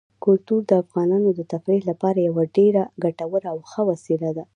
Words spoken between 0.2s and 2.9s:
کلتور د افغانانو د تفریح لپاره یوه ډېره